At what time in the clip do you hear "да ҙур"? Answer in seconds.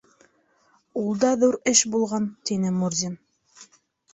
1.25-1.57